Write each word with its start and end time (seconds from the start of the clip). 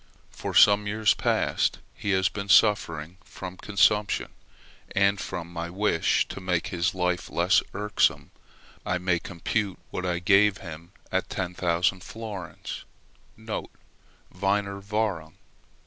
For 0.31 0.55
some 0.55 0.87
years 0.87 1.13
past 1.13 1.77
he 1.93 2.09
has 2.09 2.27
been 2.27 2.49
suffering 2.49 3.17
from 3.23 3.55
consumption, 3.57 4.29
and 4.95 5.19
from 5.21 5.53
my 5.53 5.69
wish 5.69 6.27
to 6.29 6.41
make 6.41 6.69
his 6.69 6.95
life 6.95 7.29
less 7.29 7.61
irksome 7.75 8.31
I 8.83 8.97
may 8.97 9.19
compute 9.19 9.77
what 9.91 10.03
I 10.07 10.17
gave 10.17 10.57
him 10.57 10.91
at 11.11 11.29
10,000 11.29 12.03
florins 12.03 12.83
(Wiener 13.37 13.69
Währung). 14.81 15.35